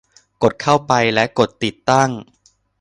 [0.43, 2.09] กดเข้าไป และกดติดตั้ง